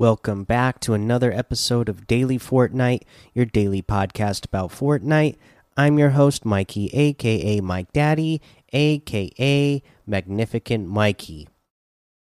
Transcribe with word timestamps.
Welcome 0.00 0.44
back 0.44 0.78
to 0.82 0.94
another 0.94 1.32
episode 1.32 1.88
of 1.88 2.06
Daily 2.06 2.38
Fortnite, 2.38 3.02
your 3.34 3.46
daily 3.46 3.82
podcast 3.82 4.44
about 4.44 4.70
Fortnite. 4.70 5.34
I'm 5.76 5.98
your 5.98 6.10
host, 6.10 6.44
Mikey, 6.44 6.86
aka 6.92 7.60
Mike 7.60 7.92
Daddy, 7.92 8.40
aka 8.72 9.82
Magnificent 10.06 10.86
Mikey. 10.86 11.48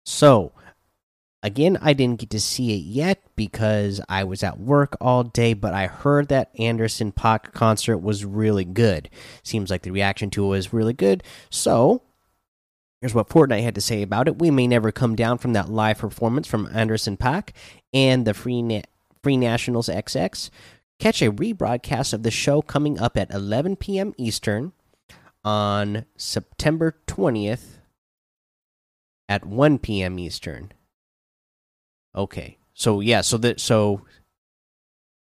So, 0.06 0.52
again, 1.42 1.80
I 1.82 1.94
didn't 1.94 2.20
get 2.20 2.30
to 2.30 2.40
see 2.40 2.76
it 2.76 2.84
yet 2.84 3.24
because 3.36 4.00
I 4.08 4.24
was 4.24 4.44
at 4.44 4.60
work 4.60 4.96
all 5.02 5.24
day, 5.24 5.56
but 5.56 5.74
I 5.74 5.88
heard 5.88 6.28
that 6.28 6.52
Anderson 6.60 7.12
.Paak 7.12 7.54
concert 7.54 7.98
was 7.98 8.24
really 8.24 8.66
good. 8.66 9.10
Seems 9.42 9.72
like 9.72 9.82
the 9.82 9.90
reaction 9.90 10.30
to 10.30 10.46
it 10.46 10.50
was 10.50 10.74
really 10.74 10.94
good. 10.94 11.24
So, 11.50 12.04
Here's 13.04 13.14
what 13.14 13.28
Fortnite 13.28 13.64
had 13.64 13.76
to 13.76 13.82
say 13.82 14.02
about 14.02 14.30
it. 14.30 14.40
We 14.40 14.50
may 14.50 14.66
never 14.66 14.90
come 14.90 15.14
down 15.14 15.38
from 15.38 15.52
that 15.52 15.68
live 15.68 15.98
performance 15.98 16.48
from 16.48 16.70
Anderson 16.74 17.18
.Paak 17.18 17.50
and 17.94 18.24
the 18.24 18.34
Free, 18.34 18.62
Na 18.62 18.80
Free 19.22 19.36
Nationals 19.36 19.90
XX. 19.90 20.50
Catch 21.00 21.22
a 21.22 21.30
rebroadcast 21.30 22.14
of 22.14 22.24
the 22.24 22.32
show 22.32 22.62
coming 22.62 22.98
up 22.98 23.18
at 23.18 23.30
11 23.30 23.76
p.m. 23.76 24.14
Eastern 24.18 24.72
on 25.44 26.06
September 26.16 26.96
20th 27.06 27.80
at 29.28 29.46
1 29.46 29.80
p.m. 29.80 30.18
Eastern. 30.18 30.72
Okay. 32.16 32.58
So 32.74 33.02
yeah, 33.02 33.20
so 33.20 33.38
that 33.40 33.60
so 33.60 34.06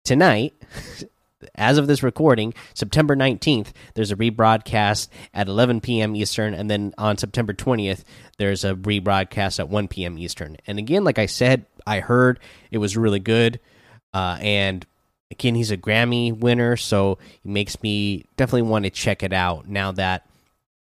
tonight 0.03 0.53
as 1.55 1.77
of 1.77 1.87
this 1.87 2.03
recording, 2.03 2.53
September 2.73 3.15
19th, 3.15 3.71
there's 3.93 4.11
a 4.11 4.15
rebroadcast 4.15 5.07
at 5.33 5.47
11 5.47 5.81
p.m. 5.81 6.15
Eastern, 6.15 6.53
and 6.53 6.69
then 6.69 6.93
on 6.97 7.17
September 7.17 7.53
20th, 7.53 8.03
there's 8.37 8.63
a 8.63 8.75
rebroadcast 8.75 9.59
at 9.59 9.69
1 9.69 9.87
p.m. 9.87 10.17
Eastern. 10.17 10.57
And 10.67 10.79
again, 10.79 11.03
like 11.03 11.19
I 11.19 11.25
said, 11.25 11.65
I 11.85 11.99
heard 11.99 12.39
it 12.71 12.77
was 12.77 12.97
really 12.97 13.19
good. 13.19 13.59
Uh, 14.13 14.37
and 14.41 14.85
again, 15.29 15.55
he's 15.55 15.71
a 15.71 15.77
Grammy 15.77 16.37
winner, 16.37 16.75
so 16.75 17.13
it 17.43 17.49
makes 17.49 17.81
me 17.81 18.25
definitely 18.37 18.63
want 18.63 18.85
to 18.85 18.91
check 18.91 19.23
it 19.23 19.33
out 19.33 19.67
now 19.67 19.91
that, 19.93 20.27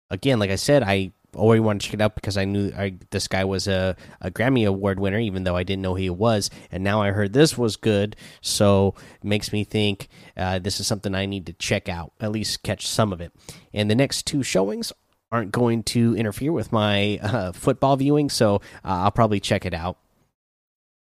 again, 0.09 0.39
like 0.39 0.49
I 0.49 0.55
said, 0.55 0.83
I 0.83 1.11
already 1.35 1.61
wanted 1.61 1.81
to 1.81 1.87
check 1.87 1.93
it 1.95 2.01
out 2.01 2.15
because 2.15 2.37
I 2.37 2.45
knew 2.45 2.71
I, 2.75 2.95
this 3.09 3.27
guy 3.27 3.45
was 3.45 3.67
a, 3.67 3.95
a 4.19 4.29
Grammy 4.29 4.67
Award 4.67 4.99
winner, 4.99 5.19
even 5.19 5.43
though 5.43 5.55
I 5.55 5.63
didn't 5.63 5.81
know 5.81 5.95
he 5.95 6.09
was. 6.09 6.49
And 6.71 6.83
now 6.83 7.01
I 7.01 7.11
heard 7.11 7.33
this 7.33 7.57
was 7.57 7.75
good, 7.75 8.15
so 8.41 8.95
it 9.15 9.23
makes 9.23 9.53
me 9.53 9.63
think 9.63 10.09
uh, 10.35 10.59
this 10.59 10.79
is 10.79 10.87
something 10.87 11.15
I 11.15 11.25
need 11.25 11.45
to 11.45 11.53
check 11.53 11.87
out, 11.87 12.13
at 12.19 12.31
least 12.31 12.63
catch 12.63 12.87
some 12.87 13.13
of 13.13 13.21
it. 13.21 13.31
And 13.73 13.89
the 13.89 13.95
next 13.95 14.27
two 14.27 14.43
showings 14.43 14.91
aren't 15.31 15.51
going 15.51 15.83
to 15.83 16.15
interfere 16.15 16.51
with 16.51 16.71
my 16.71 17.17
uh, 17.23 17.51
football 17.53 17.95
viewing, 17.95 18.29
so 18.29 18.55
uh, 18.55 18.59
I'll 18.83 19.11
probably 19.11 19.39
check 19.39 19.65
it 19.65 19.73
out. 19.73 19.97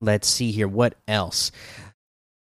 Let's 0.01 0.29
see 0.29 0.51
here. 0.51 0.69
What 0.69 0.95
else? 1.07 1.53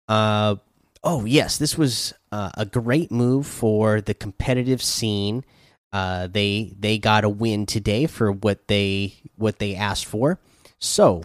Uh, 0.07 0.55
oh, 1.03 1.25
yes, 1.25 1.57
this 1.57 1.77
was 1.77 2.13
uh, 2.31 2.51
a 2.55 2.65
great 2.65 3.11
move 3.11 3.45
for 3.47 4.01
the 4.01 4.13
competitive 4.13 4.81
scene 4.81 5.43
uh, 5.91 6.27
they 6.27 6.75
they 6.79 6.97
got 6.97 7.23
a 7.23 7.29
win 7.29 7.65
today 7.65 8.05
for 8.05 8.31
what 8.31 8.67
they 8.67 9.13
what 9.35 9.59
they 9.59 9.75
asked 9.75 10.05
for. 10.05 10.39
So, 10.79 11.23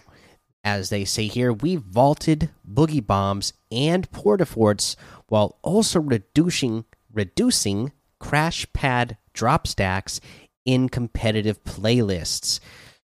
as 0.63 0.89
they 0.89 1.05
say 1.05 1.27
here, 1.27 1.53
we 1.53 1.77
vaulted 1.77 2.51
boogie 2.69 3.07
bombs 3.07 3.53
and 3.71 4.11
portaforts 4.11 4.97
while 5.29 5.59
also 5.63 6.01
reducing 6.01 6.85
reducing 7.13 7.93
crash 8.19 8.67
pad 8.73 9.19
drop 9.33 9.67
stacks 9.67 10.21
in 10.65 10.89
competitive 10.89 11.63
playlists. 11.65 12.61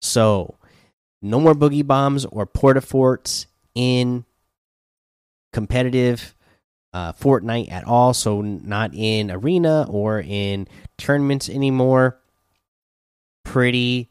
So, 0.01 0.55
no 1.21 1.39
more 1.39 1.55
boogie 1.55 1.87
bombs 1.87 2.25
or 2.25 2.45
portaforts 2.45 3.45
in 3.73 4.25
competitive 5.53 6.35
uh, 6.95 7.11
Fortnite 7.11 7.69
at 7.69 7.83
all. 7.83 8.13
So 8.13 8.41
not 8.41 8.93
in 8.93 9.29
arena 9.29 9.85
or 9.89 10.23
in 10.25 10.65
tournaments 10.97 11.49
anymore. 11.49 12.17
Pretty, 13.43 14.09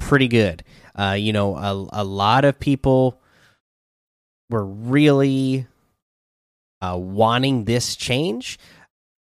pretty 0.00 0.26
good. 0.26 0.64
Uh, 0.98 1.16
you 1.16 1.32
know, 1.32 1.56
a, 1.56 2.02
a 2.02 2.04
lot 2.04 2.44
of 2.44 2.58
people 2.58 3.20
were 4.50 4.64
really 4.64 5.68
uh, 6.80 6.98
wanting 6.98 7.66
this 7.66 7.94
change 7.94 8.58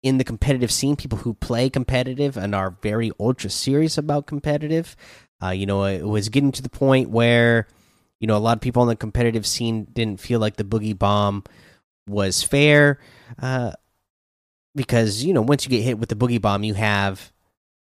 in 0.02 0.16
the 0.16 0.24
competitive 0.24 0.72
scene. 0.72 0.96
People 0.96 1.18
who 1.18 1.34
play 1.34 1.68
competitive 1.68 2.38
and 2.38 2.54
are 2.54 2.78
very 2.80 3.12
ultra 3.20 3.50
serious 3.50 3.98
about 3.98 4.26
competitive. 4.26 4.96
Uh, 5.42 5.50
you 5.50 5.66
know, 5.66 5.84
it 5.84 6.06
was 6.06 6.30
getting 6.30 6.52
to 6.52 6.62
the 6.62 6.70
point 6.70 7.10
where, 7.10 7.68
you 8.18 8.26
know, 8.26 8.36
a 8.36 8.38
lot 8.38 8.56
of 8.56 8.62
people 8.62 8.80
on 8.80 8.88
the 8.88 8.96
competitive 8.96 9.44
scene 9.44 9.84
didn't 9.92 10.20
feel 10.20 10.40
like 10.40 10.56
the 10.56 10.64
boogie 10.64 10.98
bomb 10.98 11.44
was 12.06 12.42
fair 12.42 12.98
uh, 13.40 13.72
because 14.74 15.24
you 15.24 15.32
know 15.32 15.42
once 15.42 15.64
you 15.64 15.70
get 15.70 15.82
hit 15.82 15.98
with 15.98 16.08
the 16.08 16.16
boogie 16.16 16.40
bomb 16.40 16.64
you 16.64 16.74
have 16.74 17.32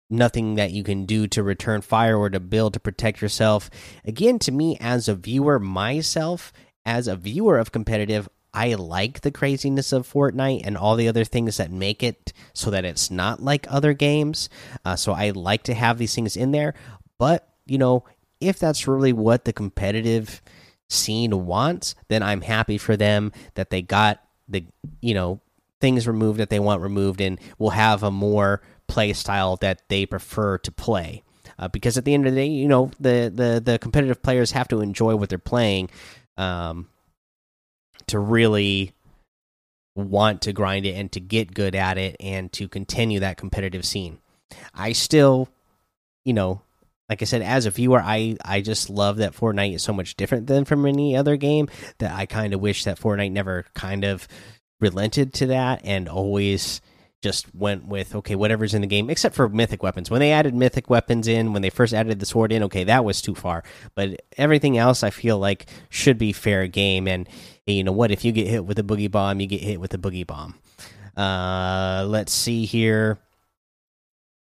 nothing 0.09 0.55
that 0.55 0.71
you 0.71 0.83
can 0.83 1.05
do 1.05 1.27
to 1.27 1.43
return 1.43 1.81
fire 1.81 2.17
or 2.17 2.29
to 2.29 2.39
build 2.39 2.73
to 2.73 2.79
protect 2.79 3.21
yourself 3.21 3.69
again 4.03 4.39
to 4.39 4.51
me 4.51 4.77
as 4.79 5.07
a 5.07 5.15
viewer 5.15 5.59
myself 5.59 6.51
as 6.85 7.07
a 7.07 7.15
viewer 7.15 7.57
of 7.57 7.71
competitive 7.71 8.27
I 8.53 8.73
like 8.73 9.21
the 9.21 9.31
craziness 9.31 9.91
of 9.93 10.11
Fortnite 10.11 10.61
and 10.65 10.75
all 10.75 10.95
the 10.95 11.07
other 11.07 11.23
things 11.23 11.57
that 11.57 11.71
make 11.71 12.01
it 12.01 12.33
so 12.53 12.71
that 12.71 12.85
it's 12.85 13.11
not 13.11 13.41
like 13.41 13.67
other 13.69 13.93
games. 13.93 14.49
Uh, 14.83 14.95
so 14.95 15.13
I 15.13 15.29
like 15.29 15.63
to 15.63 15.73
have 15.73 15.97
these 15.97 16.15
things 16.15 16.35
in 16.35 16.51
there. 16.51 16.73
But, 17.17 17.47
you 17.65 17.77
know, 17.77 18.05
if 18.41 18.57
that's 18.57 18.87
really 18.87 19.13
what 19.13 19.45
the 19.45 19.53
competitive 19.53 20.41
scene 20.89 21.45
wants, 21.45 21.95
then 22.07 22.23
I'm 22.23 22.41
happy 22.41 22.77
for 22.77 22.97
them 22.97 23.31
that 23.55 23.69
they 23.69 23.81
got 23.81 24.21
the 24.47 24.65
you 25.01 25.13
know 25.13 25.39
things 25.79 26.07
removed 26.07 26.39
that 26.39 26.49
they 26.49 26.59
want 26.59 26.81
removed 26.81 27.21
and 27.21 27.39
will 27.57 27.69
have 27.69 28.03
a 28.03 28.11
more 28.11 28.61
play 28.87 29.13
style 29.13 29.55
that 29.57 29.87
they 29.87 30.05
prefer 30.05 30.57
to 30.59 30.71
play. 30.71 31.23
Uh, 31.57 31.67
because 31.67 31.97
at 31.97 32.05
the 32.05 32.13
end 32.13 32.25
of 32.25 32.33
the 32.33 32.41
day, 32.41 32.47
you 32.47 32.67
know 32.67 32.91
the 32.99 33.31
the 33.33 33.61
the 33.63 33.79
competitive 33.79 34.21
players 34.21 34.51
have 34.51 34.67
to 34.67 34.81
enjoy 34.81 35.15
what 35.15 35.29
they're 35.29 35.37
playing 35.37 35.89
um, 36.37 36.87
to 38.07 38.19
really 38.19 38.93
want 39.95 40.41
to 40.43 40.53
grind 40.53 40.85
it 40.85 40.95
and 40.95 41.11
to 41.11 41.19
get 41.19 41.53
good 41.53 41.75
at 41.75 41.97
it 41.97 42.15
and 42.19 42.51
to 42.53 42.67
continue 42.67 43.19
that 43.19 43.37
competitive 43.37 43.85
scene. 43.85 44.19
I 44.73 44.93
still, 44.93 45.49
you 46.23 46.33
know, 46.33 46.61
like 47.09 47.23
I 47.23 47.25
said, 47.25 47.41
as 47.41 47.65
a 47.65 47.71
viewer, 47.71 47.99
I 47.99 48.37
I 48.45 48.61
just 48.61 48.89
love 48.89 49.17
that 49.17 49.33
Fortnite 49.33 49.73
is 49.73 49.83
so 49.83 49.93
much 49.93 50.15
different 50.15 50.47
than 50.47 50.63
from 50.63 50.85
any 50.85 51.17
other 51.17 51.37
game 51.37 51.67
that 51.97 52.15
I 52.15 52.27
kind 52.27 52.53
of 52.53 52.61
wish 52.61 52.83
that 52.83 52.99
Fortnite 52.99 53.31
never 53.31 53.65
kind 53.73 54.03
of 54.03 54.27
relented 54.79 55.33
to 55.33 55.47
that 55.47 55.81
and 55.83 56.07
always 56.07 56.81
just 57.21 57.53
went 57.53 57.85
with 57.85 58.15
okay 58.15 58.33
whatever's 58.35 58.73
in 58.73 58.79
the 58.79 58.87
game 58.87 59.09
except 59.09 59.35
for 59.35 59.49
mythic 59.49 59.81
weapons. 59.83 60.09
When 60.09 60.19
they 60.19 60.31
added 60.31 60.53
mythic 60.53 60.89
weapons 60.89 61.27
in 61.27 61.51
when 61.51 61.63
they 61.63 61.71
first 61.71 61.93
added 61.93 62.19
the 62.19 62.25
sword 62.25 62.51
in 62.51 62.63
okay 62.63 62.83
that 62.85 63.03
was 63.03 63.21
too 63.21 63.35
far. 63.35 63.63
But 63.95 64.21
everything 64.37 64.77
else 64.77 65.03
i 65.03 65.09
feel 65.09 65.37
like 65.39 65.65
should 65.89 66.17
be 66.17 66.31
fair 66.31 66.67
game. 66.67 67.07
And 67.07 67.27
you 67.65 67.83
know 67.83 67.91
what? 67.91 68.11
If 68.11 68.23
you 68.23 68.31
get 68.31 68.47
hit 68.47 68.65
with 68.65 68.79
a 68.79 68.83
boogie 68.83 69.11
bomb 69.11 69.41
you 69.41 69.47
get 69.47 69.61
hit 69.61 69.81
with 69.81 69.93
a 69.93 69.97
boogie 69.97 70.27
bomb. 70.27 70.55
Uh 71.17 72.05
let's 72.07 72.31
see 72.31 72.65
here. 72.65 73.19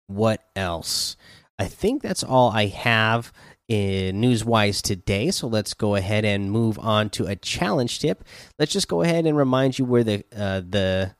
What 0.06 0.42
else 0.54 1.16
I 1.58 1.66
think 1.66 2.02
that's 2.02 2.22
all 2.22 2.50
I 2.50 2.66
have 2.66 3.32
in 3.68 4.20
news 4.20 4.44
wise 4.44 4.80
today. 4.80 5.30
So 5.30 5.46
let's 5.46 5.74
go 5.74 5.94
ahead 5.94 6.24
and 6.24 6.50
move 6.50 6.78
on 6.78 7.10
to 7.10 7.26
a 7.26 7.36
challenge 7.36 7.98
tip. 7.98 8.24
Let's 8.58 8.72
just 8.72 8.88
go 8.88 9.02
ahead 9.02 9.26
and 9.26 9.36
remind 9.36 9.78
you 9.78 9.84
where 9.84 10.04
the 10.04 10.24
uh, 10.34 10.60
the 10.60 11.14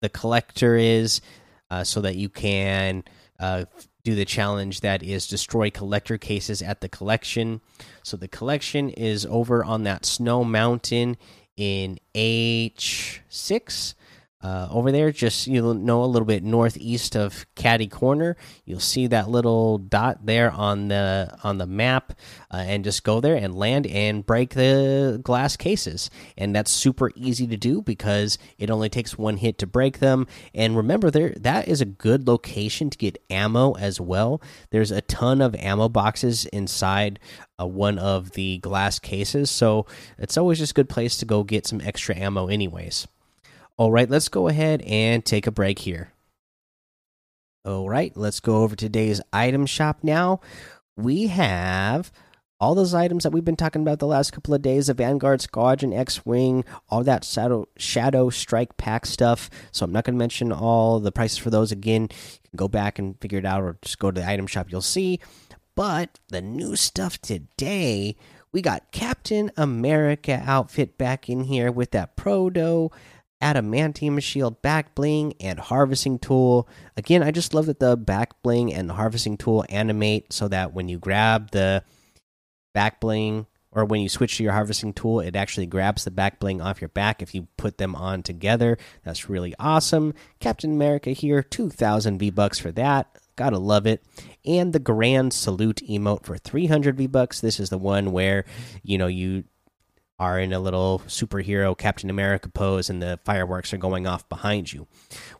the 0.00 0.08
collector 0.08 0.76
is, 0.76 1.20
uh, 1.70 1.84
so 1.84 2.00
that 2.00 2.16
you 2.16 2.28
can 2.28 3.04
uh, 3.38 3.64
do 4.04 4.14
the 4.14 4.24
challenge 4.24 4.80
that 4.80 5.02
is 5.02 5.28
destroy 5.28 5.70
collector 5.70 6.18
cases 6.18 6.62
at 6.62 6.80
the 6.80 6.88
collection. 6.88 7.60
So 8.02 8.16
the 8.16 8.28
collection 8.28 8.90
is 8.90 9.26
over 9.26 9.64
on 9.64 9.84
that 9.84 10.06
snow 10.06 10.44
mountain 10.44 11.16
in 11.56 11.98
H 12.14 13.22
six 13.28 13.94
uh, 14.40 14.68
over 14.70 14.92
there, 14.92 15.10
just 15.10 15.48
you 15.48 15.74
know 15.74 16.04
a 16.04 16.06
little 16.06 16.26
bit 16.26 16.44
northeast 16.44 17.16
of 17.16 17.44
Catty 17.56 17.88
Corner. 17.88 18.36
You'll 18.64 18.78
see 18.78 19.08
that 19.08 19.28
little 19.28 19.78
dot 19.78 20.24
there 20.24 20.52
on 20.52 20.88
the 20.88 21.36
on 21.42 21.58
the 21.58 21.66
map, 21.66 22.12
uh, 22.52 22.58
and 22.58 22.84
just 22.84 23.02
go 23.02 23.20
there 23.20 23.34
and 23.34 23.56
land 23.56 23.86
and 23.88 24.24
break 24.24 24.54
the 24.54 25.20
glass 25.24 25.56
cases. 25.56 26.08
And 26.36 26.54
that's 26.54 26.70
super 26.70 27.10
easy 27.16 27.48
to 27.48 27.56
do 27.56 27.82
because 27.82 28.38
it 28.58 28.70
only 28.70 28.88
takes 28.88 29.18
one 29.18 29.38
hit 29.38 29.58
to 29.58 29.66
break 29.66 29.98
them. 29.98 30.28
And 30.54 30.76
remember, 30.76 31.10
there 31.10 31.34
that 31.40 31.66
is 31.66 31.80
a 31.80 31.86
good 31.86 32.28
location 32.28 32.90
to 32.90 32.98
get 32.98 33.20
ammo 33.28 33.72
as 33.72 34.00
well. 34.00 34.40
There's 34.70 34.92
a 34.92 35.00
ton 35.00 35.40
of 35.40 35.56
ammo 35.56 35.88
boxes 35.88 36.46
inside 36.46 37.18
uh, 37.60 37.66
one 37.66 37.98
of 37.98 38.32
the 38.32 38.58
glass 38.58 39.00
cases, 39.00 39.50
so 39.50 39.86
it's 40.16 40.36
always 40.36 40.58
just 40.58 40.70
a 40.70 40.74
good 40.74 40.88
place 40.88 41.16
to 41.16 41.26
go 41.26 41.42
get 41.42 41.66
some 41.66 41.80
extra 41.80 42.16
ammo, 42.16 42.46
anyways. 42.46 43.08
All 43.78 43.92
right, 43.92 44.10
let's 44.10 44.28
go 44.28 44.48
ahead 44.48 44.82
and 44.82 45.24
take 45.24 45.46
a 45.46 45.52
break 45.52 45.78
here. 45.78 46.10
All 47.64 47.88
right, 47.88 48.10
let's 48.16 48.40
go 48.40 48.64
over 48.64 48.74
today's 48.74 49.20
item 49.32 49.66
shop 49.66 49.98
now. 50.02 50.40
We 50.96 51.28
have 51.28 52.10
all 52.58 52.74
those 52.74 52.92
items 52.92 53.22
that 53.22 53.30
we've 53.30 53.44
been 53.44 53.54
talking 53.54 53.82
about 53.82 54.00
the 54.00 54.06
last 54.08 54.32
couple 54.32 54.52
of 54.52 54.62
days 54.62 54.88
the 54.88 54.94
Vanguard 54.94 55.40
Squadron, 55.40 55.92
X 55.92 56.26
Wing, 56.26 56.64
all 56.88 57.04
that 57.04 57.24
Shadow, 57.24 57.68
Shadow 57.76 58.30
Strike 58.30 58.76
pack 58.78 59.06
stuff. 59.06 59.48
So 59.70 59.84
I'm 59.84 59.92
not 59.92 60.02
going 60.02 60.16
to 60.16 60.18
mention 60.18 60.50
all 60.50 60.98
the 60.98 61.12
prices 61.12 61.38
for 61.38 61.50
those 61.50 61.70
again. 61.70 62.02
You 62.02 62.48
can 62.50 62.56
go 62.56 62.66
back 62.66 62.98
and 62.98 63.14
figure 63.20 63.38
it 63.38 63.46
out 63.46 63.62
or 63.62 63.78
just 63.82 64.00
go 64.00 64.10
to 64.10 64.20
the 64.20 64.28
item 64.28 64.48
shop, 64.48 64.72
you'll 64.72 64.80
see. 64.82 65.20
But 65.76 66.18
the 66.30 66.42
new 66.42 66.74
stuff 66.74 67.20
today, 67.20 68.16
we 68.50 68.60
got 68.60 68.90
Captain 68.90 69.52
America 69.56 70.42
outfit 70.44 70.98
back 70.98 71.28
in 71.28 71.44
here 71.44 71.70
with 71.70 71.92
that 71.92 72.16
Proto 72.16 72.90
adamantium 73.40 74.20
shield 74.22 74.60
back 74.62 74.94
bling 74.94 75.34
and 75.40 75.58
harvesting 75.58 76.18
tool. 76.18 76.68
Again 76.96 77.22
i 77.22 77.30
just 77.30 77.54
love 77.54 77.66
that 77.66 77.78
the 77.78 77.96
back 77.96 78.42
bling 78.42 78.72
and 78.72 78.88
the 78.88 78.94
harvesting 78.94 79.36
tool 79.36 79.64
animate 79.68 80.32
so 80.32 80.48
that 80.48 80.72
when 80.72 80.88
you 80.88 80.98
grab 80.98 81.50
the 81.50 81.84
back 82.74 83.00
bling 83.00 83.46
or 83.70 83.84
when 83.84 84.00
you 84.00 84.08
switch 84.08 84.36
to 84.36 84.42
your 84.42 84.52
harvesting 84.52 84.92
tool 84.92 85.20
it 85.20 85.36
actually 85.36 85.66
grabs 85.66 86.04
the 86.04 86.10
back 86.10 86.40
bling 86.40 86.60
off 86.60 86.80
your 86.80 86.88
back 86.88 87.22
if 87.22 87.34
you 87.34 87.46
put 87.56 87.78
them 87.78 87.94
on 87.94 88.22
together. 88.22 88.76
That's 89.04 89.28
really 89.28 89.54
awesome. 89.58 90.14
Captain 90.40 90.72
america 90.72 91.10
here 91.10 91.42
2000 91.42 92.18
v 92.18 92.30
bucks 92.30 92.58
for 92.58 92.72
that. 92.72 93.06
Gotta 93.36 93.58
love 93.58 93.86
it. 93.86 94.02
And 94.44 94.72
the 94.72 94.80
grand 94.80 95.32
salute 95.32 95.80
emote 95.88 96.24
for 96.24 96.38
300 96.38 96.96
v 96.96 97.06
bucks 97.06 97.40
this 97.40 97.60
is 97.60 97.70
the 97.70 97.78
one 97.78 98.10
where 98.10 98.44
you 98.82 98.98
know 98.98 99.06
you 99.06 99.44
are 100.18 100.38
in 100.38 100.52
a 100.52 100.58
little 100.58 101.02
superhero 101.06 101.76
Captain 101.76 102.10
America 102.10 102.48
pose 102.48 102.90
and 102.90 103.00
the 103.00 103.20
fireworks 103.24 103.72
are 103.72 103.78
going 103.78 104.06
off 104.06 104.28
behind 104.28 104.72
you. 104.72 104.86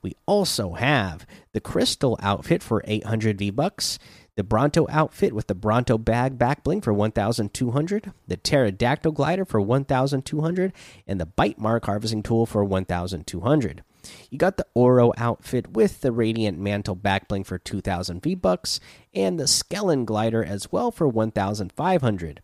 We 0.03 0.15
also 0.27 0.75
have 0.75 1.27
the 1.53 1.61
Crystal 1.61 2.19
outfit 2.23 2.63
for 2.63 2.83
800 2.87 3.39
V 3.39 3.51
bucks, 3.51 3.99
the 4.37 4.45
Bronto 4.45 4.87
outfit 4.89 5.33
with 5.33 5.49
the 5.49 5.55
Bronto 5.57 5.99
bag 5.99 6.39
back 6.39 6.63
bling 6.63 6.81
for 6.81 6.93
1200, 6.93 8.13
the 8.29 8.37
Pterodactyl 8.37 9.11
glider 9.13 9.45
for 9.45 9.61
1200, 9.61 10.73
and 11.09 11.21
the 11.21 11.27
Bite 11.27 11.59
Mark 11.59 11.87
harvesting 11.87 12.23
tool 12.23 12.47
for 12.47 12.65
1200. 12.65 13.83
You 14.31 14.39
got 14.39 14.57
the 14.57 14.67
Oro 14.75 15.13
outfit 15.17 15.73
with 15.73 16.03
the 16.03 16.13
Radiant 16.13 16.57
Mantle 16.57 16.95
back 16.95 17.27
bling 17.27 17.43
for 17.43 17.59
2000 17.59 18.23
V 18.23 18.37
bucks 18.37 18.79
and 19.13 19.41
the 19.41 19.45
Skellen 19.45 20.05
glider 20.05 20.45
as 20.45 20.71
well 20.71 20.93
for 20.93 21.09
1500. 21.09 22.41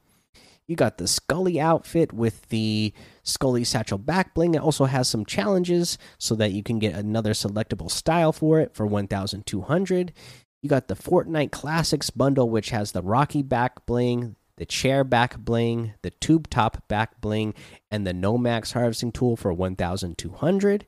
You 0.66 0.76
got 0.76 0.96
the 0.96 1.06
Scully 1.06 1.60
outfit 1.60 2.12
with 2.12 2.48
the 2.48 2.94
Scully 3.22 3.64
satchel 3.64 3.98
back 3.98 4.34
bling. 4.34 4.54
It 4.54 4.62
also 4.62 4.86
has 4.86 5.08
some 5.08 5.26
challenges 5.26 5.98
so 6.18 6.34
that 6.36 6.52
you 6.52 6.62
can 6.62 6.78
get 6.78 6.94
another 6.94 7.32
selectable 7.32 7.90
style 7.90 8.32
for 8.32 8.60
it 8.60 8.74
for 8.74 8.86
1200. 8.86 10.12
You 10.62 10.68
got 10.70 10.88
the 10.88 10.96
Fortnite 10.96 11.50
Classics 11.52 12.08
bundle, 12.08 12.48
which 12.48 12.70
has 12.70 12.92
the 12.92 13.02
Rocky 13.02 13.42
back 13.42 13.84
bling, 13.84 14.36
the 14.56 14.64
chair 14.64 15.04
back 15.04 15.36
bling, 15.38 15.92
the 16.00 16.10
tube 16.10 16.48
top 16.48 16.88
back 16.88 17.20
bling, 17.20 17.52
and 17.90 18.06
the 18.06 18.14
Nomax 18.14 18.72
harvesting 18.72 19.12
tool 19.12 19.36
for 19.36 19.52
1200. 19.52 20.86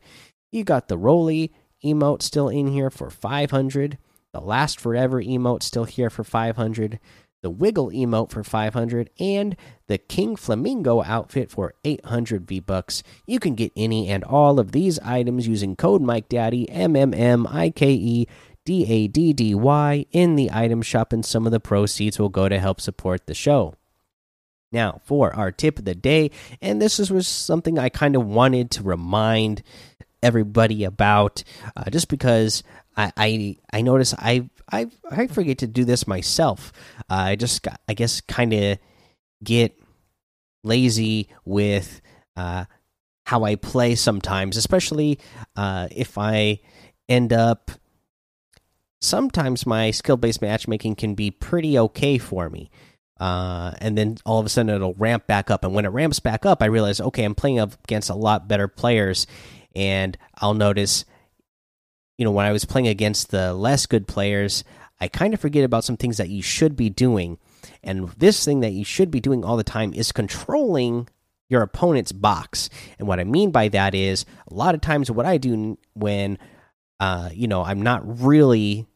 You 0.53 0.65
got 0.65 0.89
the 0.89 0.97
Rollie 0.97 1.51
emote 1.85 2.23
still 2.23 2.49
in 2.49 2.69
here 2.69 2.89
for 2.89 3.11
500. 3.11 3.99
The 4.33 4.41
Last 4.41 4.81
Forever 4.81 5.23
emote 5.23 5.63
still 5.63 5.85
here 5.85 6.09
for 6.09 6.25
500 6.25 6.99
the 7.43 7.51
Wiggle 7.51 7.91
emote 7.91 8.31
for 8.31 8.43
500, 8.43 9.11
and 9.21 9.57
the 9.87 9.99
King 9.99 10.37
Flamingo 10.37 11.03
outfit 11.03 11.51
for 11.51 11.75
800 11.85 12.47
V 12.47 12.61
bucks. 12.61 13.03
You 13.27 13.39
can 13.39 13.55
get 13.55 13.73
any 13.77 14.09
and 14.09 14.25
all 14.25 14.59
of 14.59 14.73
these 14.73 14.99
items 15.01 15.47
using 15.47 15.77
code 15.77 16.03
Mike 16.03 16.29
Daddy 16.29 16.69
M 16.71 16.97
M 16.97 17.15
M 17.15 17.47
I 17.49 17.71
K 17.71 17.93
E 17.93 18.27
D 18.65 18.85
A 18.89 19.07
D 19.09 19.33
D 19.33 19.55
Y 19.55 20.07
in 20.11 20.37
the 20.37 20.51
item 20.53 20.83
shop, 20.83 21.13
and 21.13 21.25
some 21.25 21.47
of 21.47 21.53
the 21.53 21.61
proceeds 21.61 22.19
will 22.19 22.29
go 22.29 22.49
to 22.49 22.59
help 22.59 22.81
support 22.81 23.27
the 23.27 23.35
show. 23.35 23.75
Now, 24.73 25.01
for 25.05 25.33
our 25.35 25.53
tip 25.53 25.79
of 25.79 25.85
the 25.85 25.95
day, 25.95 26.33
and 26.61 26.83
this 26.83 26.99
was 26.99 27.29
something 27.29 27.79
I 27.79 27.89
kind 27.89 28.17
of 28.17 28.27
wanted 28.27 28.71
to 28.73 28.83
remind 28.83 29.63
everybody 30.27 30.85
about, 30.85 31.43
uh, 31.77 31.89
just 31.91 32.09
because 32.09 32.63
I 32.97 33.13
I, 33.17 33.57
I 33.73 33.83
notice 33.83 34.15
I 34.19 34.51
I 34.71 34.89
I 35.11 35.27
forget 35.29 35.59
to 35.59 35.67
do 35.67 35.85
this 35.85 36.07
myself. 36.07 36.73
Uh, 37.09 37.33
I 37.33 37.37
just 37.37 37.63
got, 37.63 37.81
I 37.89 37.95
guess 37.95 38.21
kind 38.21 38.53
of 38.53 38.79
get 39.43 39.79
lazy 40.65 41.29
with 41.45 42.01
uh, 42.37 42.65
how 43.25 43.45
I 43.45 43.55
play 43.55 43.95
sometimes, 43.95 44.57
especially 44.57 45.19
uh, 45.55 45.89
if 45.91 46.19
I 46.19 46.61
end 47.09 47.33
up. 47.33 47.71
Sometimes 49.03 49.67
my 49.67 49.93
skill 49.93 50.17
based 50.17 50.43
matchmaking 50.43 50.97
can 50.97 51.15
be 51.15 51.31
pretty 51.31 51.79
okay 51.79 52.19
for 52.19 52.49
me. 52.51 52.71
Uh, 53.21 53.73
and 53.79 53.97
then 53.97 54.17
all 54.25 54.41
of 54.41 54.47
a 54.47 54.49
sudden 54.49 54.75
it'll 54.75 54.95
ramp 54.95 55.27
back 55.27 55.51
up. 55.51 55.65
And 55.65 55.75
when 55.75 55.85
it 55.85 55.91
ramps 55.91 56.19
back 56.19 56.45
up, 56.45 56.63
I 56.63 56.67
realize, 56.67 57.01
okay, 57.01 57.25
I'm 57.25 57.35
playing 57.35 57.59
up 57.59 57.75
against 57.85 58.11
a 58.11 58.15
lot 58.15 58.49
better 58.49 58.69
players. 58.69 59.27
And 59.77 60.19
I'll 60.35 60.55
notice 60.55 61.05
you 62.19 62.25
know, 62.25 62.31
when 62.31 62.47
I 62.47 62.53
was 62.53 62.65
playing 62.65 62.89
against 62.89 63.31
the 63.31 63.53
less 63.53 63.87
good 63.87 64.09
players, 64.09 64.65
I 64.99 65.09
kind 65.09 65.35
of 65.35 65.41
forget 65.41 65.65
about 65.65 65.85
some 65.85 65.99
things 65.99 66.17
that 66.17 66.31
you 66.31 66.43
should 66.43 66.75
be 66.75 66.89
doing. 66.89 67.39
And 67.83 68.09
this 68.13 68.45
thing 68.45 68.61
that 68.61 68.73
you 68.73 68.85
should 68.85 69.11
be 69.11 69.21
doing 69.21 69.45
all 69.45 69.59
the 69.59 69.65
time 69.65 69.93
is 69.93 70.13
controlling 70.13 71.09
your 71.49 71.63
opponent's 71.63 72.13
box. 72.13 72.71
And 72.99 73.07
what 73.07 73.21
I 73.21 73.25
mean 73.25 73.51
by 73.51 73.69
that 73.69 73.95
is 73.95 74.25
a 74.51 74.55
lot 74.55 74.75
of 74.75 74.81
times 74.81 75.11
what 75.11 75.27
I 75.27 75.37
do 75.37 75.79
when 75.93 76.39
uh, 76.99 77.31
you 77.33 77.47
know, 77.47 77.63
I'm 77.63 77.83
not 77.83 78.23
really 78.23 78.87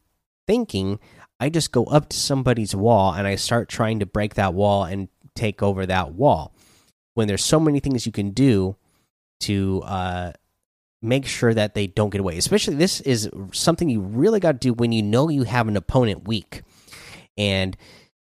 thinking, 0.46 0.98
I 1.38 1.48
just 1.50 1.72
go 1.72 1.84
up 1.84 2.08
to 2.10 2.16
somebody's 2.16 2.74
wall 2.74 3.12
and 3.12 3.26
I 3.26 3.34
start 3.34 3.68
trying 3.68 4.00
to 4.00 4.06
break 4.06 4.34
that 4.34 4.54
wall 4.54 4.84
and 4.84 5.08
take 5.34 5.62
over 5.62 5.86
that 5.86 6.12
wall. 6.12 6.54
When 7.14 7.28
there's 7.28 7.44
so 7.44 7.60
many 7.60 7.80
things 7.80 8.06
you 8.06 8.12
can 8.12 8.30
do 8.30 8.76
to 9.40 9.82
uh, 9.84 10.32
make 11.02 11.26
sure 11.26 11.54
that 11.54 11.74
they 11.74 11.86
don't 11.86 12.10
get 12.10 12.20
away. 12.20 12.36
Especially 12.36 12.74
this 12.74 13.00
is 13.00 13.30
something 13.52 13.88
you 13.88 14.00
really 14.00 14.40
got 14.40 14.52
to 14.52 14.58
do 14.58 14.72
when 14.72 14.92
you 14.92 15.02
know 15.02 15.28
you 15.28 15.44
have 15.44 15.68
an 15.68 15.76
opponent 15.76 16.26
weak. 16.26 16.62
And 17.36 17.76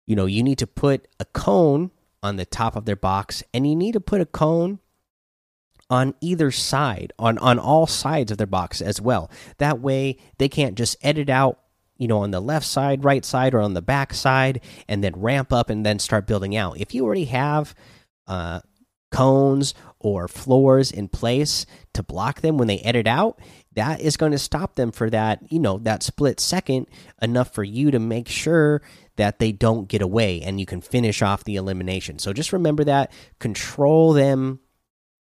you 0.07 0.17
know, 0.17 0.27
you 0.27 0.43
need 0.43 0.59
to 0.59 0.67
put 0.67 1.07
a 1.21 1.25
cone 1.27 1.91
on 2.23 2.37
the 2.37 2.47
top 2.47 2.77
of 2.77 2.85
their 2.85 2.97
box 2.97 3.43
and 3.53 3.69
you 3.69 3.77
need 3.77 3.93
to 3.93 4.01
put 4.01 4.21
a 4.21 4.27
cone 4.27 4.81
on 5.91 6.15
either 6.21 6.51
side, 6.51 7.13
on 7.19 7.39
on 7.39 7.59
all 7.59 7.87
sides 7.87 8.31
of 8.31 8.39
their 8.39 8.47
box 8.47 8.83
as 8.83 9.01
well. 9.01 9.31
That 9.59 9.81
way 9.81 10.19
they 10.39 10.49
can't 10.49 10.77
just 10.77 10.97
edit 11.03 11.31
out 11.31 11.59
you 11.99 12.09
know 12.09 12.19
on 12.19 12.31
the 12.31 12.41
left 12.41 12.67
side 12.67 13.05
right 13.05 13.25
side 13.25 13.55
or 13.55 13.61
on 13.61 13.75
the 13.75 13.83
back 13.83 14.15
side 14.15 14.61
and 14.87 15.03
then 15.03 15.13
ramp 15.17 15.53
up 15.53 15.69
and 15.69 15.85
then 15.85 15.99
start 15.99 16.27
building 16.27 16.57
out 16.57 16.79
if 16.79 16.95
you 16.95 17.05
already 17.05 17.25
have 17.25 17.75
uh, 18.29 18.61
cones 19.11 19.75
or 19.99 20.29
floors 20.29 20.91
in 20.91 21.09
place 21.09 21.67
to 21.95 22.03
block 22.03 22.41
them 22.41 22.59
when 22.59 22.69
they 22.69 22.79
edit 22.81 23.07
out 23.07 23.39
that 23.75 24.01
is 24.01 24.17
going 24.17 24.33
to 24.33 24.39
stop 24.39 24.75
them 24.75 24.91
for 24.91 25.09
that 25.09 25.41
you 25.53 25.59
know 25.59 25.79
that 25.79 26.03
split 26.03 26.41
second 26.41 26.87
enough 27.23 27.55
for 27.55 27.63
you 27.63 27.91
to 27.91 27.99
make 27.99 28.29
sure 28.29 28.83
that 29.19 29.41
they 29.41 29.53
don't 29.53 29.89
get 29.89 30.01
away 30.01 30.41
and 30.41 30.59
you 30.59 30.65
can 30.65 30.81
finish 30.81 31.23
off 31.23 31.45
the 31.45 31.57
elimination. 31.57 32.19
So 32.21 32.33
just 32.33 32.53
remember 32.53 32.85
that. 32.85 33.13
Control 33.39 34.15
them 34.15 34.61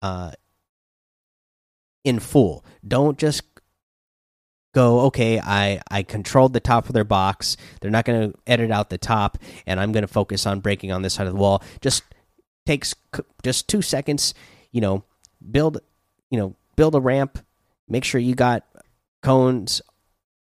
uh 0.01 0.31
in 2.03 2.19
full. 2.19 2.63
Don't 2.88 3.17
just 3.17 3.43
go 4.71 5.00
okay 5.01 5.39
i 5.39 5.81
i 5.89 6.03
controlled 6.03 6.53
the 6.53 6.59
top 6.59 6.86
of 6.86 6.93
their 6.93 7.03
box. 7.03 7.57
They're 7.81 7.91
not 7.91 8.05
going 8.05 8.31
to 8.31 8.38
edit 8.48 8.71
out 8.71 8.89
the 8.89 9.00
top 9.00 9.38
and 9.65 9.79
i'm 9.79 9.91
going 9.91 10.03
to 10.03 10.07
focus 10.07 10.45
on 10.45 10.59
breaking 10.59 10.91
on 10.91 11.01
this 11.01 11.15
side 11.15 11.27
of 11.27 11.33
the 11.33 11.39
wall. 11.39 11.63
Just 11.81 12.03
takes 12.69 12.93
just 13.41 13.67
two 13.67 13.81
seconds. 13.81 14.35
You 14.71 14.81
know, 14.81 15.03
build, 15.51 15.79
you 16.29 16.38
know, 16.38 16.55
build 16.75 16.93
a 16.93 16.99
ramp. 16.99 17.39
Make 17.88 18.03
sure 18.03 18.21
you 18.21 18.35
got 18.35 18.63
cones 19.23 19.81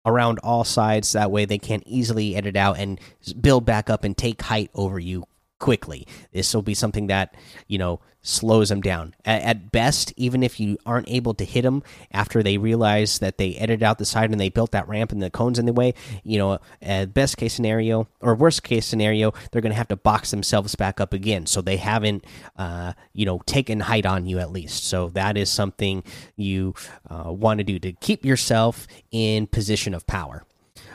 around 0.05 0.40
all 0.43 0.64
sides. 0.64 1.12
That 1.12 1.31
way, 1.31 1.45
they 1.45 1.59
can't 1.59 1.85
easily 1.87 2.35
edit 2.35 2.57
out 2.57 2.79
and 2.79 3.00
build 3.40 3.64
back 3.64 3.88
up 3.88 4.02
and 4.02 4.17
take 4.17 4.43
height 4.43 4.71
over 4.75 4.99
you 4.99 5.25
quickly. 5.61 6.07
This 6.33 6.52
will 6.52 6.62
be 6.62 6.75
something 6.75 7.07
that 7.07 7.37
you 7.69 7.79
know 7.79 8.00
slows 8.23 8.69
them 8.69 8.81
down. 8.81 9.14
At, 9.25 9.43
at, 9.43 9.73
best, 9.73 10.12
even 10.17 10.43
if 10.43 10.61
you 10.61 10.79
aren't 10.85 11.09
able 11.09 11.35
to 11.35 11.45
hit 11.45 11.62
them 11.62 11.83
after 12.12 12.43
they 12.43 12.59
realize 12.59 13.19
that 13.21 13.38
they 13.38 13.55
edited 13.57 13.83
out 13.83 13.99
the 13.99 14.05
side 14.05 14.31
and 14.31 14.40
they 14.40 14.49
built 14.49 14.73
that 14.73 14.88
ramp 14.88 15.12
and 15.12 15.23
the 15.23 15.31
cones 15.31 15.59
in 15.59 15.67
the 15.67 15.73
way, 15.73 15.95
you 16.23 16.38
know, 16.38 16.59
at 16.83 17.14
best 17.14 17.37
case 17.37 17.55
scenario 17.55 18.09
or 18.21 18.35
worst 18.35 18.62
case 18.62 18.87
scenario, 18.87 19.33
they're 19.50 19.62
going 19.62 19.73
to 19.73 19.76
have 19.76 19.88
to 19.88 19.97
box 19.97 20.31
themselves 20.31 20.75
back 20.75 21.00
up 21.00 21.12
again. 21.12 21.47
So 21.47 21.62
they 21.62 21.76
haven't, 21.76 22.25
uh, 22.57 22.93
you 23.12 23.25
know, 23.25 23.40
taken 23.47 23.81
height 23.81 24.07
on 24.07 24.26
you 24.26 24.38
at 24.38 24.50
least. 24.50 24.85
So 24.85 25.09
that 25.11 25.37
is 25.37 25.50
something 25.50 26.02
you 26.37 26.75
uh, 27.09 27.33
want 27.33 27.59
to 27.59 27.64
do 27.64 27.79
to 27.79 27.93
keep 27.93 28.25
yourself 28.25 28.87
in 29.11 29.47
position 29.47 29.95
of 29.95 30.07
power. 30.07 30.45